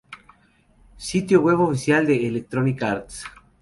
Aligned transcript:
Sitio 1.09 1.41
Web 1.41 1.61
oficial 1.61 2.07
de 2.07 2.25
Electronic 2.25 2.81
Arts 2.81 3.23